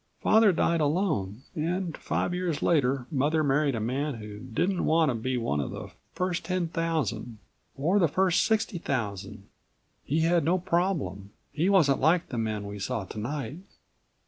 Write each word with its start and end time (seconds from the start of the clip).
Father 0.19 0.51
died 0.51 0.81
alone, 0.81 1.43
and 1.55 1.95
five 1.95 2.33
years 2.33 2.63
later 2.63 3.05
Mother 3.11 3.43
married 3.43 3.75
a 3.75 3.79
man 3.79 4.15
who 4.15 4.39
didn't 4.39 4.83
want 4.85 5.09
to 5.09 5.13
be 5.13 5.37
one 5.37 5.59
of 5.59 5.69
the 5.69 5.91
first 6.11 6.43
ten 6.43 6.69
thousand 6.69 7.37
or 7.77 7.99
the 7.99 8.07
first 8.07 8.43
sixty 8.43 8.79
thousand. 8.79 9.47
He 10.03 10.21
had 10.21 10.43
no 10.43 10.57
problem. 10.57 11.29
He 11.53 11.69
wasn't 11.69 12.01
like 12.01 12.29
the 12.29 12.39
men 12.39 12.65
we 12.65 12.79
saw 12.79 13.05
tonight." 13.05 13.59